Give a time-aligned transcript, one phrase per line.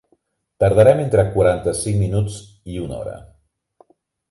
[0.63, 2.41] Tardarem entre quaranta-cinc minuts
[2.77, 3.17] i una hora.